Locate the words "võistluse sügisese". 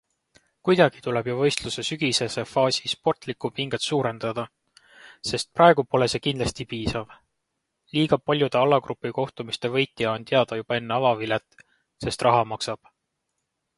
1.39-2.43